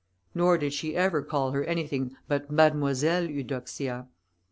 Nor 0.33 0.57
did 0.57 0.73
she 0.73 0.95
ever 0.95 1.21
call 1.21 1.51
her 1.51 1.63
anything 1.65 2.15
but 2.27 2.49
Mademoiselle 2.49 3.29
Eudoxia. 3.29 4.07